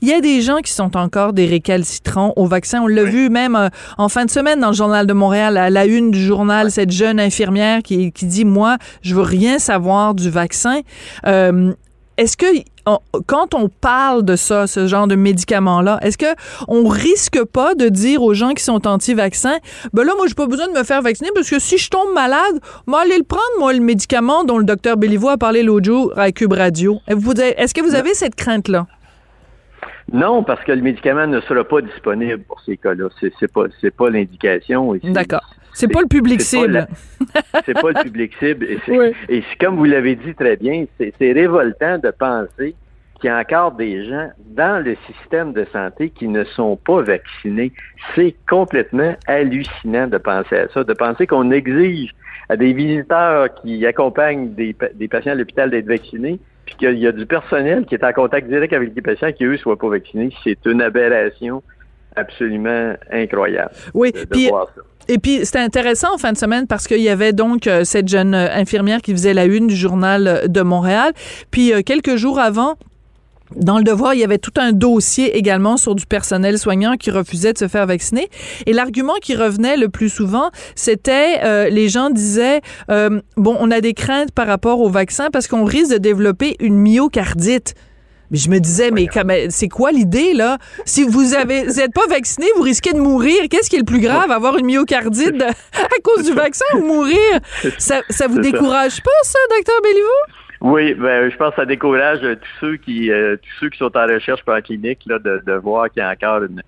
il 0.00 0.08
y 0.08 0.12
a 0.12 0.20
des 0.20 0.40
gens 0.40 0.58
qui 0.58 0.72
sont 0.72 0.96
encore 0.96 1.32
des 1.32 1.46
récalcitrants 1.46 2.32
au 2.36 2.46
vaccin. 2.46 2.80
On 2.82 2.88
l'a 2.94 3.04
vu 3.04 3.30
même 3.30 3.56
euh, 3.56 3.68
en 3.98 4.08
fin 4.08 4.24
de 4.24 4.30
semaine 4.30 4.60
dans 4.60 4.68
le 4.68 4.74
Journal 4.74 5.06
de 5.06 5.12
Montréal, 5.12 5.56
à 5.56 5.70
la 5.70 5.86
une 5.86 6.10
du 6.10 6.22
journal, 6.24 6.70
cette 6.70 6.90
jeune 6.90 7.18
infirmière 7.20 7.82
qui, 7.82 8.12
qui 8.12 8.26
dit, 8.26 8.44
moi, 8.44 8.76
je 9.02 9.14
veux 9.14 9.22
rien 9.22 9.58
savoir 9.58 10.14
du 10.14 10.30
vaccin. 10.30 10.80
Euh, 11.26 11.72
est-ce 12.16 12.36
que 12.36 12.46
on- 12.86 12.98
quand 13.26 13.54
on 13.54 13.68
parle 13.68 14.24
de 14.24 14.36
ça, 14.36 14.66
ce 14.66 14.86
genre 14.86 15.06
de 15.06 15.14
médicaments-là, 15.14 15.98
est-ce 16.02 16.18
que 16.18 16.34
on 16.68 16.86
risque 16.88 17.42
pas 17.44 17.74
de 17.74 17.88
dire 17.88 18.22
aux 18.22 18.34
gens 18.34 18.50
qui 18.52 18.64
sont 18.64 18.86
anti-vaccins, 18.86 19.56
ben 19.92 20.04
là, 20.04 20.12
moi, 20.16 20.26
j'ai 20.26 20.34
pas 20.34 20.46
besoin 20.46 20.66
de 20.68 20.72
me 20.78 20.82
faire 20.82 21.00
vacciner 21.02 21.28
parce 21.34 21.48
que 21.48 21.58
si 21.58 21.78
je 21.78 21.88
tombe 21.90 22.12
malade, 22.14 22.58
moi, 22.86 23.02
allez 23.02 23.16
le 23.18 23.24
prendre, 23.24 23.42
moi, 23.58 23.72
le 23.72 23.80
médicament 23.80 24.44
dont 24.44 24.58
le 24.58 24.64
docteur 24.64 24.96
Béliveau 24.96 25.28
a 25.28 25.36
parlé 25.38 25.62
l'autre 25.62 25.84
jour 25.86 26.12
à 26.16 26.30
Cube 26.32 26.52
Radio. 26.54 26.98
Est-ce 27.06 27.74
que 27.74 27.80
vous 27.82 27.94
avez 27.94 28.14
cette 28.14 28.34
crainte-là? 28.34 28.86
Non, 30.12 30.42
parce 30.42 30.62
que 30.64 30.72
le 30.72 30.82
médicament 30.82 31.26
ne 31.26 31.40
sera 31.42 31.62
pas 31.64 31.80
disponible 31.82 32.42
pour 32.42 32.60
ces 32.62 32.76
cas-là. 32.76 33.08
C'est, 33.20 33.32
c'est 33.38 33.52
pas, 33.52 33.64
c'est 33.80 33.94
pas 33.94 34.10
l'indication. 34.10 34.94
D'accord. 35.04 35.42
C'est 35.72 35.86
pas 35.88 36.00
le 36.00 36.08
public 36.08 36.40
c'est 36.40 36.56
pas 36.56 36.62
cible. 36.64 36.72
la- 36.74 37.62
c'est 37.64 37.74
pas 37.80 37.88
le 37.92 38.02
public 38.02 38.32
cible. 38.40 38.64
Et 38.64 38.78
c'est, 38.84 38.98
Oui. 38.98 39.12
et 39.28 39.42
c'est 39.48 39.64
comme 39.64 39.76
vous 39.76 39.84
l'avez 39.84 40.16
dit 40.16 40.34
très 40.34 40.56
bien, 40.56 40.84
c'est, 40.98 41.12
c'est 41.18 41.32
révoltant 41.32 41.98
de 41.98 42.10
penser 42.10 42.74
qu'il 43.20 43.28
y 43.28 43.32
a 43.32 43.38
encore 43.38 43.72
des 43.72 44.04
gens 44.08 44.30
dans 44.48 44.82
le 44.84 44.96
système 45.06 45.52
de 45.52 45.64
santé 45.72 46.10
qui 46.10 46.26
ne 46.26 46.42
sont 46.42 46.76
pas 46.76 47.02
vaccinés. 47.02 47.70
C'est 48.16 48.34
complètement 48.48 49.14
hallucinant 49.28 50.08
de 50.08 50.18
penser 50.18 50.56
à 50.56 50.68
ça, 50.74 50.82
de 50.82 50.92
penser 50.94 51.26
qu'on 51.28 51.50
exige 51.52 52.10
à 52.48 52.56
des 52.56 52.72
visiteurs 52.72 53.54
qui 53.62 53.86
accompagnent 53.86 54.54
des, 54.54 54.74
des 54.94 55.06
patients 55.06 55.32
à 55.32 55.34
l'hôpital 55.36 55.70
d'être 55.70 55.86
vaccinés, 55.86 56.40
puis 56.70 56.86
qu'il 56.86 56.98
y 56.98 57.06
a 57.06 57.12
du 57.12 57.26
personnel 57.26 57.84
qui 57.84 57.96
est 57.96 58.04
en 58.04 58.12
contact 58.12 58.48
direct 58.48 58.72
avec 58.72 58.94
les 58.94 59.02
patients 59.02 59.32
qui, 59.32 59.44
eux, 59.44 59.56
soient 59.56 59.76
pas 59.76 59.88
vaccinés. 59.88 60.30
C'est 60.44 60.64
une 60.66 60.80
aberration 60.80 61.62
absolument 62.14 62.94
incroyable. 63.10 63.72
Oui, 63.92 64.12
puis 64.30 64.50
et 65.08 65.18
puis, 65.18 65.44
c'était 65.44 65.58
intéressant 65.58 66.14
en 66.14 66.18
fin 66.18 66.30
de 66.30 66.36
semaine 66.36 66.68
parce 66.68 66.86
qu'il 66.86 67.00
y 67.00 67.08
avait 67.08 67.32
donc 67.32 67.66
euh, 67.66 67.82
cette 67.82 68.06
jeune 68.06 68.32
euh, 68.32 68.46
infirmière 68.52 69.02
qui 69.02 69.10
faisait 69.10 69.34
la 69.34 69.44
une 69.44 69.66
du 69.66 69.74
journal 69.74 70.28
euh, 70.28 70.46
de 70.46 70.60
Montréal. 70.60 71.12
Puis, 71.50 71.72
quelques 71.82 72.14
jours 72.14 72.38
avant, 72.38 72.76
dans 73.56 73.78
le 73.78 73.84
devoir, 73.84 74.14
il 74.14 74.20
y 74.20 74.24
avait 74.24 74.38
tout 74.38 74.52
un 74.56 74.72
dossier 74.72 75.36
également 75.36 75.76
sur 75.76 75.94
du 75.94 76.06
personnel 76.06 76.58
soignant 76.58 76.96
qui 76.96 77.10
refusait 77.10 77.52
de 77.52 77.58
se 77.58 77.68
faire 77.68 77.86
vacciner. 77.86 78.28
Et 78.66 78.72
l'argument 78.72 79.14
qui 79.20 79.34
revenait 79.34 79.76
le 79.76 79.88
plus 79.88 80.08
souvent, 80.08 80.50
c'était 80.74 81.70
les 81.70 81.88
gens 81.88 82.10
disaient 82.10 82.60
bon, 82.88 83.56
on 83.58 83.70
a 83.70 83.80
des 83.80 83.94
craintes 83.94 84.32
par 84.32 84.46
rapport 84.46 84.80
au 84.80 84.88
vaccin 84.88 85.30
parce 85.32 85.48
qu'on 85.48 85.64
risque 85.64 85.92
de 85.92 85.98
développer 85.98 86.56
une 86.60 86.76
myocardite. 86.76 87.74
Mais 88.30 88.38
je 88.38 88.48
me 88.48 88.60
disais, 88.60 88.90
mais 88.90 89.08
c'est 89.50 89.68
quoi 89.68 89.90
l'idée, 89.90 90.34
là? 90.34 90.58
Si 90.84 91.02
vous 91.02 91.34
avez, 91.34 91.64
n'êtes 91.64 91.92
pas 91.92 92.06
vacciné, 92.08 92.46
vous 92.56 92.62
risquez 92.62 92.92
de 92.92 93.00
mourir. 93.00 93.36
Qu'est-ce 93.50 93.68
qui 93.68 93.76
est 93.76 93.80
le 93.80 93.84
plus 93.84 94.00
grave? 94.00 94.30
Avoir 94.30 94.56
une 94.56 94.66
myocardite 94.66 95.42
à 95.42 96.00
cause 96.02 96.24
du 96.24 96.32
vaccin 96.32 96.64
ou 96.76 96.80
mourir? 96.80 97.18
Ça, 97.78 98.02
ça 98.08 98.28
vous 98.28 98.38
décourage 98.38 99.02
pas, 99.02 99.10
ça, 99.22 99.38
docteur 99.56 99.74
Béliveau? 99.82 100.39
Oui, 100.60 100.94
ben, 100.94 101.30
je 101.30 101.36
pense 101.36 101.50
que 101.50 101.56
ça 101.56 101.66
décourage 101.66 102.20
tous 102.20 102.60
ceux 102.60 102.76
qui, 102.76 103.10
euh, 103.10 103.36
tous 103.36 103.60
ceux 103.60 103.70
qui 103.70 103.78
sont 103.78 103.96
en 103.96 104.06
recherche 104.06 104.44
par 104.44 104.56
la 104.56 104.62
clinique, 104.62 105.00
là, 105.06 105.18
de, 105.18 105.42
de 105.46 105.52
voir 105.52 105.90
qu'il 105.90 106.02
y 106.02 106.04
a 106.04 106.10
encore 106.10 106.42
une, 106.42 106.62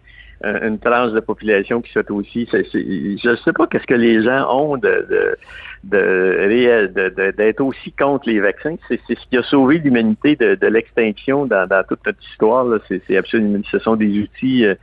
une 0.44 0.78
tranche 0.78 1.12
de 1.12 1.20
population 1.20 1.80
qui 1.80 1.92
souhaite 1.92 2.10
aussi. 2.10 2.48
je 2.52 3.28
ne 3.28 3.36
sais 3.36 3.52
pas 3.52 3.66
qu'est-ce 3.66 3.86
que 3.86 3.94
les 3.94 4.22
gens 4.22 4.50
ont 4.50 4.76
de, 4.76 5.36
de, 5.84 7.30
d'être 7.36 7.60
aussi 7.60 7.92
contre 7.92 8.28
les 8.28 8.40
vaccins. 8.40 8.74
C'est, 8.88 9.00
ce 9.08 9.14
qui 9.30 9.36
a 9.36 9.42
sauvé 9.44 9.78
l'humanité 9.78 10.34
de, 10.36 10.66
l'extinction 10.66 11.46
dans, 11.46 11.84
toute 11.88 12.04
notre 12.04 12.22
histoire. 12.32 12.66
C'est, 12.88 13.16
absolument, 13.16 13.62
ce 13.70 13.78
sont 13.78 13.96
des 13.96 14.18
outils 14.18 14.64
euh, 14.64 14.74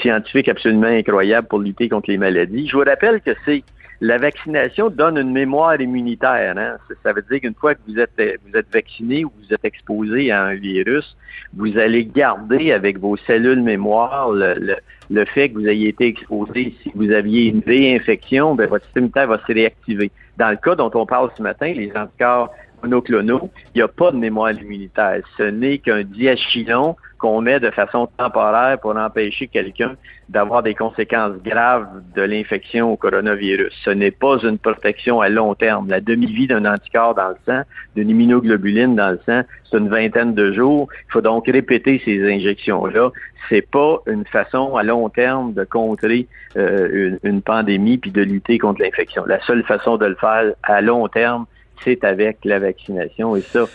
scientifiques 0.00 0.48
absolument 0.48 0.86
incroyables 0.88 1.48
pour 1.48 1.60
lutter 1.60 1.88
contre 1.88 2.10
les 2.10 2.18
maladies. 2.18 2.68
Je 2.68 2.76
vous 2.76 2.84
rappelle 2.84 3.20
que 3.22 3.30
c'est 3.46 3.62
la 4.02 4.18
vaccination 4.18 4.90
donne 4.90 5.16
une 5.16 5.30
mémoire 5.30 5.80
immunitaire. 5.80 6.58
Hein? 6.58 6.76
Ça 7.04 7.12
veut 7.12 7.22
dire 7.30 7.40
qu'une 7.40 7.54
fois 7.54 7.76
que 7.76 7.80
vous 7.86 8.00
êtes, 8.00 8.10
vous 8.18 8.58
êtes 8.58 8.66
vacciné 8.72 9.24
ou 9.24 9.30
vous 9.38 9.54
êtes 9.54 9.64
exposé 9.64 10.32
à 10.32 10.42
un 10.42 10.54
virus, 10.54 11.16
vous 11.54 11.78
allez 11.78 12.04
garder 12.04 12.72
avec 12.72 12.98
vos 12.98 13.16
cellules 13.16 13.62
mémoire 13.62 14.32
le, 14.32 14.76
le, 15.08 15.24
fait 15.24 15.50
que 15.50 15.54
vous 15.54 15.68
ayez 15.68 15.90
été 15.90 16.08
exposé. 16.08 16.74
Si 16.82 16.90
vous 16.96 17.12
aviez 17.12 17.44
une 17.44 17.62
réinfection, 17.64 18.56
ben, 18.56 18.68
votre 18.68 18.84
système 18.86 19.04
immunitaire 19.04 19.28
va 19.28 19.38
se 19.46 19.52
réactiver. 19.52 20.10
Dans 20.36 20.50
le 20.50 20.56
cas 20.56 20.74
dont 20.74 20.90
on 20.94 21.06
parle 21.06 21.30
ce 21.36 21.42
matin, 21.42 21.72
les 21.72 21.92
anticorps 21.94 22.50
il 22.84 23.76
n'y 23.76 23.82
a 23.82 23.88
pas 23.88 24.10
de 24.10 24.16
mémoire 24.16 24.52
immunitaire. 24.52 25.22
Ce 25.36 25.44
n'est 25.44 25.78
qu'un 25.78 26.02
diachylon 26.02 26.96
qu'on 27.18 27.40
met 27.40 27.60
de 27.60 27.70
façon 27.70 28.08
temporaire 28.18 28.80
pour 28.80 28.96
empêcher 28.96 29.46
quelqu'un 29.46 29.94
d'avoir 30.28 30.64
des 30.64 30.74
conséquences 30.74 31.36
graves 31.44 31.86
de 32.16 32.22
l'infection 32.22 32.92
au 32.92 32.96
coronavirus. 32.96 33.72
Ce 33.84 33.90
n'est 33.90 34.10
pas 34.10 34.38
une 34.42 34.58
protection 34.58 35.20
à 35.20 35.28
long 35.28 35.54
terme. 35.54 35.88
La 35.88 36.00
demi-vie 36.00 36.48
d'un 36.48 36.64
anticorps 36.64 37.14
dans 37.14 37.28
le 37.28 37.36
sang, 37.46 37.62
d'une 37.94 38.10
immunoglobuline 38.10 38.96
dans 38.96 39.10
le 39.10 39.20
sang, 39.24 39.42
c'est 39.70 39.78
une 39.78 39.88
vingtaine 39.88 40.34
de 40.34 40.52
jours. 40.52 40.88
Il 41.08 41.12
faut 41.12 41.20
donc 41.20 41.46
répéter 41.46 42.02
ces 42.04 42.28
injections-là. 42.28 43.12
C'est 43.48 43.70
pas 43.70 44.00
une 44.06 44.24
façon 44.24 44.74
à 44.76 44.82
long 44.82 45.08
terme 45.08 45.52
de 45.52 45.62
contrer 45.62 46.26
euh, 46.56 46.88
une, 46.92 47.18
une 47.22 47.42
pandémie 47.42 47.98
puis 47.98 48.10
de 48.10 48.22
lutter 48.22 48.58
contre 48.58 48.82
l'infection. 48.82 49.24
La 49.26 49.40
seule 49.42 49.62
façon 49.62 49.96
de 49.96 50.06
le 50.06 50.16
faire 50.16 50.54
à 50.64 50.80
long 50.80 51.06
terme, 51.06 51.46
c'est 51.84 52.04
avec 52.04 52.38
la 52.44 52.58
vaccination. 52.58 53.36
Et 53.36 53.42
ça, 53.42 53.66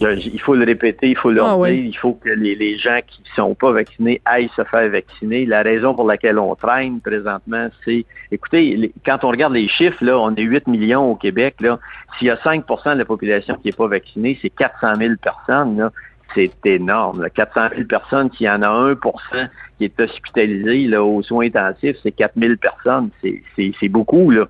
il 0.00 0.40
faut 0.40 0.54
le 0.54 0.64
répéter, 0.64 1.10
il 1.10 1.16
faut 1.16 1.30
le 1.30 1.42
ah, 1.42 1.70
il 1.70 1.96
faut 1.96 2.14
que 2.14 2.28
les, 2.28 2.78
gens 2.78 2.98
qui 3.06 3.22
ne 3.22 3.34
sont 3.36 3.54
pas 3.54 3.72
vaccinés 3.72 4.20
aillent 4.24 4.50
se 4.56 4.64
faire 4.64 4.88
vacciner. 4.88 5.46
La 5.46 5.62
raison 5.62 5.94
pour 5.94 6.06
laquelle 6.06 6.38
on 6.38 6.54
traîne 6.54 7.00
présentement, 7.00 7.68
c'est, 7.84 8.04
écoutez, 8.32 8.92
quand 9.04 9.24
on 9.24 9.28
regarde 9.28 9.52
les 9.52 9.68
chiffres, 9.68 10.04
là, 10.04 10.18
on 10.18 10.34
est 10.34 10.42
8 10.42 10.66
millions 10.66 11.10
au 11.10 11.16
Québec, 11.16 11.56
là. 11.60 11.78
S'il 12.18 12.28
y 12.28 12.30
a 12.30 12.36
5% 12.36 12.94
de 12.94 12.98
la 12.98 13.04
population 13.04 13.54
qui 13.56 13.68
n'est 13.68 13.72
pas 13.72 13.88
vaccinée, 13.88 14.38
c'est 14.40 14.50
400 14.50 14.96
000 14.96 15.14
personnes, 15.22 15.78
là. 15.78 15.92
C'est 16.34 16.50
énorme. 16.64 17.22
Là. 17.22 17.30
400 17.30 17.68
000 17.76 17.84
personnes, 17.84 18.30
s'il 18.36 18.46
y 18.46 18.50
en 18.50 18.62
a 18.62 18.68
1% 18.68 19.48
qui 19.78 19.84
est 19.84 20.00
hospitalisé 20.00 20.86
là, 20.86 21.02
aux 21.02 21.22
soins 21.22 21.46
intensifs, 21.46 21.96
c'est 22.02 22.12
4 22.12 22.32
000 22.36 22.54
personnes. 22.56 23.10
C'est 23.56 23.88
beaucoup. 23.88 24.30
Là. 24.30 24.46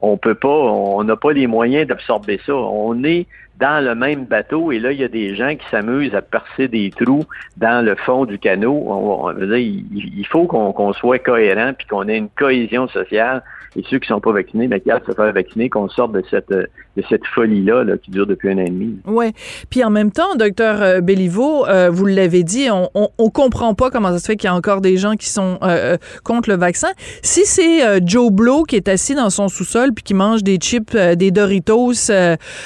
On 0.00 0.16
peut 0.16 0.34
pas, 0.34 0.48
on 0.48 1.02
n'a 1.04 1.16
pas 1.16 1.32
les 1.32 1.46
moyens 1.46 1.88
d'absorber 1.88 2.40
ça. 2.44 2.54
On 2.54 3.02
est 3.04 3.26
dans 3.58 3.84
le 3.84 3.94
même 3.94 4.24
bateau 4.24 4.72
et 4.72 4.78
là, 4.78 4.92
il 4.92 5.00
y 5.00 5.04
a 5.04 5.08
des 5.08 5.34
gens 5.34 5.54
qui 5.54 5.66
s'amusent 5.70 6.14
à 6.14 6.22
percer 6.22 6.68
des 6.68 6.90
trous 6.90 7.24
dans 7.56 7.84
le 7.84 7.94
fond 7.94 8.24
du 8.24 8.38
canot. 8.38 8.84
On, 8.86 9.32
dire, 9.32 9.56
il, 9.56 10.26
faut 10.30 10.46
qu'on 10.46 10.92
soit 10.92 11.18
cohérent 11.18 11.72
puis 11.76 11.86
qu'on 11.86 12.08
ait 12.08 12.18
une 12.18 12.28
cohésion 12.28 12.88
sociale 12.88 13.42
et 13.76 13.84
ceux 13.90 13.98
qui 13.98 14.08
sont 14.08 14.20
pas 14.20 14.32
vaccinés, 14.32 14.68
ben, 14.68 14.80
qui 14.80 14.88
se 14.88 15.12
faire 15.12 15.32
vacciner, 15.32 15.68
qu'on 15.68 15.88
sorte 15.88 16.12
de 16.12 16.22
cette, 16.30 16.48
de 16.48 17.02
cette 17.08 17.26
folie-là 17.26 17.84
là, 17.84 17.98
qui 17.98 18.10
dure 18.10 18.26
depuis 18.26 18.50
un 18.50 18.58
an 18.58 18.64
et 18.64 18.70
demi. 18.70 18.98
Oui. 19.06 19.32
Puis 19.68 19.84
en 19.84 19.90
même 19.90 20.10
temps, 20.10 20.34
docteur 20.36 20.82
euh, 20.82 21.00
Béliveau, 21.00 21.66
euh, 21.66 21.90
vous 21.90 22.06
l'avez 22.06 22.42
dit, 22.42 22.68
on, 22.70 22.88
on, 22.94 23.30
comprend 23.30 23.74
pas 23.74 23.90
comment 23.90 24.08
ça 24.08 24.18
se 24.18 24.26
fait 24.26 24.36
qu'il 24.36 24.48
y 24.48 24.52
a 24.52 24.54
encore 24.54 24.80
des 24.80 24.96
gens 24.96 25.14
qui 25.14 25.28
sont 25.28 25.58
euh, 25.62 25.98
contre 26.24 26.48
le 26.48 26.56
vaccin. 26.56 26.88
Si 27.22 27.44
c'est 27.44 28.06
Joe 28.06 28.30
Blow 28.30 28.62
qui 28.62 28.76
est 28.76 28.88
assis 28.88 29.14
dans 29.14 29.28
son 29.28 29.48
sous-sol 29.48 29.92
puis 29.92 30.02
qui 30.02 30.14
mange 30.14 30.42
des 30.42 30.56
chips, 30.56 30.96
des 30.96 31.30
Doritos 31.30 32.10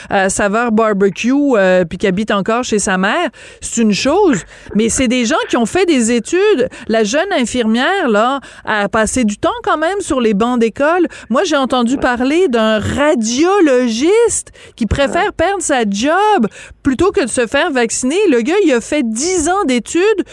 à 0.08 0.28
saveur 0.28 0.70
barbecue 0.80 1.54
puis 1.88 1.98
qui 1.98 2.06
habite 2.06 2.30
encore 2.30 2.64
chez 2.64 2.78
sa 2.78 2.96
mère, 2.98 3.28
c'est 3.60 3.82
une 3.82 3.92
chose. 3.92 4.38
Mais 4.74 4.88
c'est 4.88 5.08
des 5.08 5.24
gens 5.24 5.42
qui 5.48 5.56
ont 5.56 5.66
fait 5.66 5.86
des 5.86 6.12
études. 6.12 6.68
La 6.88 7.04
jeune 7.04 7.32
infirmière, 7.32 8.08
là, 8.08 8.40
a 8.64 8.88
passé 8.88 9.24
du 9.24 9.36
temps 9.36 9.50
quand 9.62 9.78
même 9.78 10.00
sur 10.00 10.20
les 10.20 10.34
bancs 10.34 10.58
d'école. 10.58 11.06
Moi, 11.28 11.44
j'ai 11.44 11.56
entendu 11.56 11.96
parler 11.96 12.48
d'un 12.48 12.78
radiologiste 12.78 14.52
qui 14.76 14.86
préfère 14.86 15.32
perdre 15.32 15.62
sa 15.62 15.82
job 15.88 16.46
plutôt 16.82 17.10
que 17.10 17.22
de 17.22 17.30
se 17.30 17.46
faire 17.46 17.70
vacciner. 17.70 18.18
Le 18.30 18.40
gars, 18.40 18.54
il 18.64 18.72
a 18.72 18.80
fait 18.80 19.02
10 19.04 19.48
ans 19.48 19.64
d'études 19.66 20.24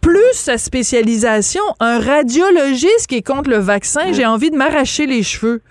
plus 0.00 0.34
sa 0.34 0.56
spécialisation, 0.56 1.62
un 1.80 1.98
radiologiste 1.98 3.08
qui 3.08 3.16
est 3.16 3.26
contre 3.26 3.50
le 3.50 3.58
vaccin, 3.58 4.12
j'ai 4.12 4.24
envie 4.24 4.52
de 4.52 4.56
m'arracher 4.56 5.06
les 5.06 5.24
cheveux. 5.24 5.62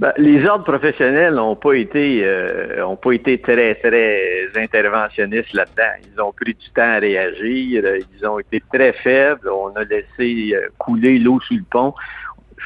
Ben, 0.00 0.12
les 0.16 0.44
ordres 0.46 0.64
professionnels 0.64 1.34
n'ont 1.34 1.54
pas 1.54 1.74
été 1.74 2.22
euh, 2.24 2.84
ont 2.84 2.96
pas 2.96 3.12
été 3.12 3.40
très 3.40 3.74
très 3.76 4.48
interventionnistes 4.56 5.52
là-dedans. 5.52 6.08
Ils 6.12 6.20
ont 6.20 6.32
pris 6.32 6.54
du 6.54 6.70
temps 6.70 6.82
à 6.82 6.98
réagir. 6.98 7.84
Ils 8.18 8.26
ont 8.26 8.38
été 8.38 8.62
très 8.72 8.92
faibles. 8.92 9.48
On 9.48 9.68
a 9.76 9.84
laissé 9.84 10.54
euh, 10.54 10.68
couler 10.78 11.18
l'eau 11.18 11.40
sous 11.40 11.56
le 11.56 11.64
pont 11.70 11.94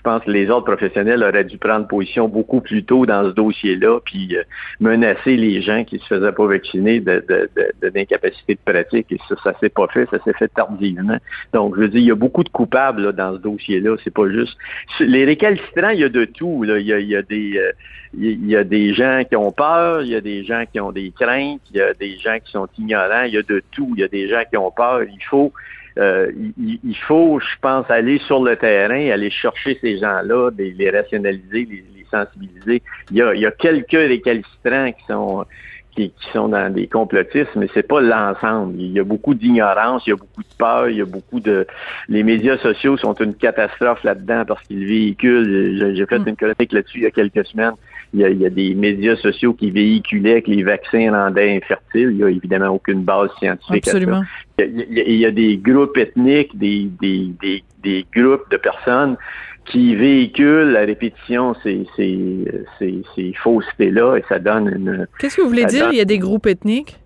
pense 0.07 0.23
que 0.23 0.31
les 0.31 0.49
autres 0.51 0.67
professionnels 0.67 1.25
auraient 1.25 1.43
dû 1.43 1.59
prendre 1.59 1.89
position 1.89 2.29
beaucoup 2.29 2.61
plus 2.61 2.85
tôt 2.85 3.07
dans 3.07 3.25
ce 3.25 3.35
dossier-là, 3.35 3.99
puis 4.05 4.37
euh, 4.37 4.45
menacer 4.79 5.37
les 5.37 5.61
gens 5.63 5.83
qui 5.83 5.99
se 5.99 6.07
faisaient 6.07 6.31
pas 6.31 6.47
vacciner 6.47 7.01
de, 7.01 7.25
d'incapacité 7.83 8.55
de, 8.55 8.73
pratique. 8.73 9.11
Et 9.11 9.19
ça, 9.29 9.35
ça 9.43 9.53
s'est 9.59 9.69
pas 9.69 9.89
fait, 9.89 10.09
ça 10.13 10.23
s'est 10.23 10.33
fait 10.35 10.47
tardivement. 10.47 11.19
Donc, 11.53 11.75
je 11.75 11.81
veux 11.81 11.89
dire, 11.89 12.01
il 12.01 12.07
y 12.07 12.13
a 12.13 12.15
beaucoup 12.15 12.45
de 12.45 12.49
coupables 12.49 13.15
dans 13.15 13.33
ce 13.33 13.39
dossier-là. 13.39 13.97
C'est 14.05 14.15
pas 14.15 14.29
juste. 14.31 14.57
Les 15.01 15.25
récalcitrants, 15.25 15.91
il 15.91 15.99
y 15.99 16.05
a 16.05 16.09
de 16.09 16.25
tout. 16.25 16.65
Il, 16.65 16.87
y 16.87 17.17
a, 17.17 17.23
des. 17.23 17.59
Euh, 17.59 17.73
il 18.17 18.47
y 18.47 18.55
a 18.55 18.63
des 18.63 18.95
gens 18.95 19.23
qui 19.29 19.35
ont 19.35 19.51
peur, 19.51 20.03
il 20.03 20.09
y 20.09 20.15
a 20.15 20.21
des 20.21 20.45
gens 20.45 20.63
qui 20.73 20.79
ont 20.79 20.93
des 20.93 21.11
craintes, 21.11 21.63
il 21.73 21.79
y 21.79 21.81
a 21.81 21.93
des 21.95 22.17
gens 22.19 22.39
qui 22.39 22.53
sont 22.53 22.69
ignorants, 22.79 23.25
il 23.25 23.35
y 23.35 23.39
a 23.39 23.43
de 23.43 23.61
tout. 23.73 23.93
Il 23.97 24.01
y 24.03 24.05
a 24.05 24.09
des 24.09 24.29
gens 24.29 24.43
qui 24.49 24.57
ont 24.57 24.71
peur. 24.71 25.03
Il 25.03 25.25
faut 25.25 25.53
euh, 25.99 26.31
il, 26.59 26.97
faut, 27.07 27.41
je 27.41 27.59
pense, 27.61 27.91
aller 27.91 28.19
sur 28.27 28.43
le 28.43 28.57
terrain, 28.57 29.11
aller 29.11 29.31
chercher 29.31 29.79
ces 29.81 29.99
gens-là, 29.99 30.51
les, 30.59 30.91
rationaliser, 30.91 31.69
les, 31.71 31.85
sensibiliser. 32.11 32.83
Il 33.11 33.17
y, 33.17 33.23
a, 33.23 33.35
il 33.35 33.41
y 33.41 33.47
a 33.47 33.51
quelques 33.51 33.91
récalcitrants 33.91 34.93
qui 34.93 35.05
sont 35.07 35.45
qui, 35.97 36.13
sont 36.33 36.49
dans 36.49 36.73
des 36.73 36.87
complotismes, 36.87 37.61
mais 37.61 37.69
c'est 37.75 37.87
pas 37.87 38.01
l'ensemble. 38.01 38.79
Il 38.79 38.93
y 38.93 39.01
a 39.01 39.05
beaucoup 39.05 39.35
d'ignorance, 39.35 40.07
il 40.07 40.11
y 40.11 40.13
a 40.13 40.17
beaucoup 40.17 40.43
de 40.43 40.55
peur, 40.59 40.89
il 40.89 40.99
y 40.99 41.01
a 41.01 41.07
beaucoup 41.07 41.41
de. 41.41 41.67
Les 42.09 42.23
médias 42.23 42.59
sociaux 42.59 42.97
sont 42.97 43.15
une 43.15 43.35
catastrophe 43.35 44.05
là-dedans 44.05 44.45
parce 44.47 44.63
qu'ils 44.65 44.87
véhiculent. 44.87 45.95
J'ai 45.97 46.07
fait 46.07 46.19
mm. 46.19 46.29
une 46.29 46.37
chronique 46.37 46.73
là-dessus 46.73 46.99
il 46.99 47.05
y 47.05 47.07
a 47.07 47.11
quelques 47.11 47.47
semaines. 47.47 47.75
Il 48.17 48.41
y, 48.41 48.47
a, 48.47 48.51
des 48.51 48.75
médias 48.75 49.17
sociaux 49.17 49.53
qui 49.53 49.71
véhiculaient 49.71 50.41
que 50.41 50.51
les 50.51 50.63
vaccins 50.63 51.11
rendaient 51.11 51.55
infertiles. 51.55 52.09
Il 52.13 52.17
n'y 52.17 52.23
a 52.23 52.31
évidemment 52.31 52.69
aucune 52.69 53.03
base 53.03 53.29
scientifique 53.39 53.87
Absolument. 53.87 54.23
à 54.59 54.63
ça. 54.63 54.65
Il 54.65 55.17
y, 55.17 55.27
a, 55.27 55.31
des 55.31 55.59
groupes 55.59 55.99
ethniques, 55.99 56.57
des, 56.57 56.89
des, 56.99 57.31
des, 57.43 57.63
des 57.83 58.07
groupes 58.15 58.51
de 58.51 58.57
personnes 58.57 59.19
qui 59.67 59.95
véhiculent 59.97 60.71
la 60.71 60.87
répétition 60.87 61.55
ces, 61.63 61.87
ces, 61.95 62.45
ces, 62.79 63.03
ces 63.15 63.33
faussetés-là 63.35 64.17
et 64.17 64.25
ça 64.29 64.39
donne 64.39 64.69
une... 64.69 65.07
Qu'est-ce 65.19 65.37
que 65.37 65.43
vous 65.43 65.49
voulez 65.49 65.67
dire? 65.67 65.91
Il 65.93 65.99
y 65.99 66.01
a 66.01 66.07
des 66.07 66.19
groupes 66.19 66.47
ethniques? 66.47 66.99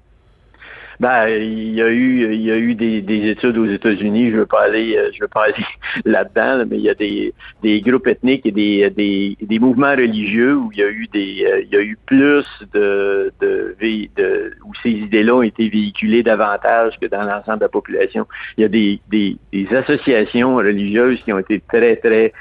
Ben, 1.00 1.28
il 1.28 1.72
y 1.74 1.80
a 1.80 1.88
eu, 1.88 2.34
il 2.34 2.42
y 2.42 2.52
a 2.52 2.58
eu 2.58 2.74
des, 2.74 3.00
des 3.00 3.30
études 3.30 3.56
aux 3.56 3.64
États-Unis. 3.64 4.32
Je 4.32 4.36
veux 4.36 4.46
pas 4.46 4.64
aller, 4.64 4.98
euh, 4.98 5.10
je 5.14 5.22
veux 5.22 5.28
pas 5.28 5.44
aller 5.44 5.64
là-dedans, 6.04 6.58
là, 6.58 6.64
mais 6.66 6.76
il 6.76 6.82
y 6.82 6.90
a 6.90 6.94
des, 6.94 7.32
des 7.62 7.80
groupes 7.80 8.06
ethniques 8.06 8.44
et 8.44 8.52
des, 8.52 8.90
des, 8.90 9.34
des 9.40 9.58
mouvements 9.58 9.92
religieux 9.92 10.56
où 10.56 10.70
il 10.72 10.78
y 10.78 10.82
a 10.82 10.90
eu 10.90 11.06
des, 11.10 11.46
euh, 11.46 11.62
il 11.62 11.70
y 11.72 11.76
a 11.76 11.80
eu 11.80 11.96
plus 12.04 12.44
de, 12.74 13.32
de, 13.40 13.74
de 13.80 14.52
où 14.66 14.74
ces 14.82 14.90
idées-là 14.90 15.36
ont 15.36 15.42
été 15.42 15.70
véhiculées 15.70 16.22
davantage 16.22 16.98
que 17.00 17.06
dans 17.06 17.22
l'ensemble 17.22 17.60
de 17.60 17.64
la 17.64 17.70
population. 17.70 18.26
Il 18.58 18.60
y 18.60 18.64
a 18.64 18.68
des, 18.68 19.00
des, 19.08 19.38
des 19.54 19.74
associations 19.74 20.56
religieuses 20.56 21.18
qui 21.22 21.32
ont 21.32 21.38
été 21.38 21.62
très, 21.66 21.96
très 21.96 22.34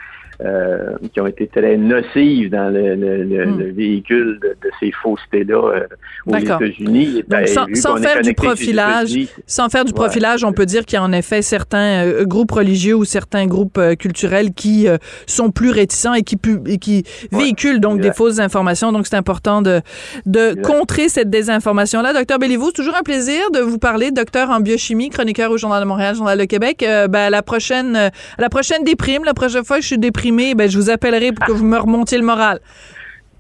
euh, 0.46 0.94
qui 1.14 1.20
ont 1.20 1.28
été 1.28 1.48
très 1.48 1.76
nocives 1.78 2.50
dans 2.50 2.70
le, 2.74 2.96
le, 2.96 3.24
le, 3.24 3.46
Hmm. 3.46 3.60
le 3.60 3.72
véhicule 3.72 4.40
de, 4.42 4.50
de 4.50 4.72
ces 4.80 4.92
faussetés-là 5.04 5.56
euh, 5.56 5.88
aux. 6.28 6.36
États-Unis. 6.38 7.24
Ben, 7.28 7.46
sans, 7.48 7.66
faire 7.98 8.22
du 8.22 8.34
profilage, 8.34 9.10
sans 9.46 9.70
faire 9.70 9.86
du 9.86 9.94
profilage, 9.94 10.44
on 10.44 10.54
peut 10.54 10.66
dire 10.66 10.86
qu'il 10.86 10.96
y 10.96 11.00
a 11.00 11.04
en 11.04 11.12
effet 11.12 11.42
certains 11.42 12.06
euh, 12.06 12.26
groupes 12.26 12.52
religieux 12.52 12.96
ou 12.96 13.06
certains 13.06 13.48
groupes 13.48 13.80
culturels 13.98 14.52
qui 14.54 14.88
sont 15.26 15.52
plus 15.52 15.72
réticents 15.72 16.14
et 16.14 16.22
qui, 16.24 16.38
pu- 16.38 16.60
et 16.68 16.78
qui 16.78 17.04
véhiculent 17.32 17.80
donc 17.82 18.00
des 18.00 18.12
fausses 18.14 18.40
informations. 18.40 18.92
Donc, 18.92 19.08
c'est 19.08 19.16
important 19.18 19.62
de, 19.62 19.82
de 20.26 20.52
Exact. 20.52 20.62
contrer 20.66 21.10
cette 21.10 21.30
désinformation-là. 21.30 22.14
Docteur 22.14 22.40
Béliveau, 22.40 22.68
c'est 22.68 22.74
toujours 22.74 22.96
un 22.96 23.04
plaisir 23.04 23.52
de 23.52 23.60
vous 23.60 23.78
parler. 23.80 24.12
Docteur 24.12 24.50
en 24.50 24.60
biochimie, 24.60 25.10
chroniqueur 25.10 25.52
au 25.52 25.58
Journal 25.58 25.82
de 25.84 25.88
Montréal, 25.88 26.16
Journal 26.16 26.38
de 26.38 26.46
Québec. 26.46 26.78
Ben, 26.80 27.16
à 27.16 27.30
la 27.30 27.42
prochaine, 27.42 27.96
à 27.96 28.12
la 28.38 28.50
prochaine 28.50 28.84
déprime, 28.84 29.24
la 29.26 29.34
prochaine 29.34 29.64
fois 29.64 29.78
que 29.78 29.82
je 29.84 29.88
suis 29.88 29.98
déprimée, 29.98 30.29
ben, 30.32 30.70
je 30.70 30.78
vous 30.78 30.90
appellerai 30.90 31.32
pour 31.32 31.46
que 31.46 31.52
vous 31.52 31.66
me 31.66 31.78
remontiez 31.78 32.18
le 32.18 32.26
moral. 32.26 32.60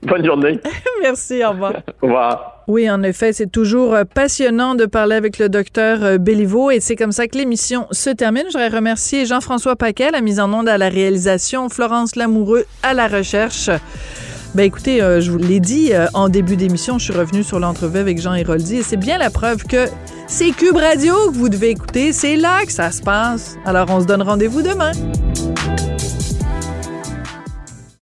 Bonne 0.03 0.25
journée. 0.25 0.59
Merci, 1.01 1.43
au 1.43 1.51
revoir. 1.51 1.73
Au 2.01 2.05
revoir. 2.05 2.63
Oui, 2.67 2.89
en 2.89 3.03
effet, 3.03 3.33
c'est 3.33 3.51
toujours 3.51 3.93
euh, 3.93 4.03
passionnant 4.05 4.75
de 4.75 4.85
parler 4.85 5.15
avec 5.15 5.39
le 5.39 5.49
docteur 5.49 6.03
euh, 6.03 6.17
Béliveau 6.17 6.71
et 6.71 6.79
c'est 6.79 6.95
comme 6.95 7.11
ça 7.11 7.27
que 7.27 7.37
l'émission 7.37 7.87
se 7.91 8.09
termine. 8.09 8.43
Je 8.47 8.57
voudrais 8.57 8.69
remercier 8.69 9.25
Jean-François 9.25 9.75
Paquet, 9.75 10.11
la 10.11 10.21
mise 10.21 10.39
en 10.39 10.53
onde 10.53 10.69
à 10.69 10.77
la 10.77 10.87
réalisation, 10.87 11.67
Florence 11.67 12.15
Lamoureux 12.15 12.65
à 12.83 12.93
la 12.93 13.07
recherche. 13.07 13.69
Ben 14.55 14.63
écoutez, 14.63 15.01
euh, 15.01 15.21
je 15.21 15.29
vous 15.29 15.37
l'ai 15.37 15.59
dit 15.59 15.93
euh, 15.93 16.07
en 16.15 16.27
début 16.27 16.55
d'émission, 16.55 16.97
je 16.97 17.03
suis 17.03 17.13
revenue 17.13 17.43
sur 17.43 17.59
l'entrevue 17.59 17.99
avec 17.99 18.19
Jean 18.19 18.33
Héroldi 18.33 18.77
et 18.77 18.83
c'est 18.83 18.97
bien 18.97 19.19
la 19.19 19.29
preuve 19.29 19.63
que 19.63 19.85
c'est 20.25 20.49
Cube 20.51 20.75
Radio 20.75 21.13
que 21.29 21.35
vous 21.35 21.49
devez 21.49 21.69
écouter, 21.69 22.13
c'est 22.13 22.35
là 22.35 22.65
que 22.65 22.71
ça 22.71 22.91
se 22.91 23.01
passe. 23.03 23.57
Alors 23.63 23.87
on 23.91 24.01
se 24.01 24.07
donne 24.07 24.23
rendez-vous 24.23 24.63
demain. 24.63 24.91